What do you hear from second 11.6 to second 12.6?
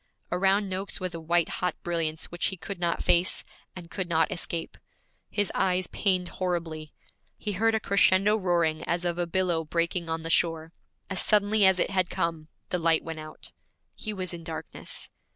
as it had come,